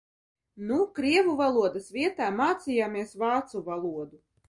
[0.69, 4.25] Nu krievu valodas vietā mācījāmies vācu valodu.